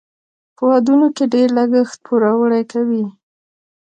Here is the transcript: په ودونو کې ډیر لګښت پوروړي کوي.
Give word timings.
په 0.55 0.63
ودونو 0.69 1.07
کې 1.15 1.23
ډیر 1.33 1.47
لګښت 1.57 1.97
پوروړي 2.05 2.63
کوي. 2.71 3.05